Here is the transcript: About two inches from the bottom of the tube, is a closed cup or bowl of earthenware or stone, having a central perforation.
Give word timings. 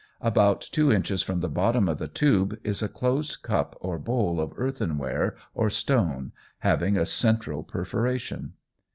About 0.21 0.61
two 0.61 0.91
inches 0.91 1.21
from 1.21 1.41
the 1.41 1.47
bottom 1.47 1.87
of 1.87 1.99
the 1.99 2.07
tube, 2.07 2.57
is 2.63 2.81
a 2.81 2.89
closed 2.89 3.43
cup 3.43 3.77
or 3.79 3.99
bowl 3.99 4.41
of 4.41 4.51
earthenware 4.57 5.35
or 5.53 5.69
stone, 5.69 6.31
having 6.61 6.97
a 6.97 7.05
central 7.05 7.61
perforation. 7.61 8.53